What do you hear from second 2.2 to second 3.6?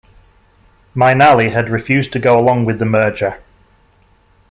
along with the merger.